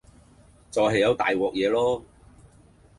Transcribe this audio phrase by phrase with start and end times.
[0.71, 2.01] 就係有大鑊嘢囉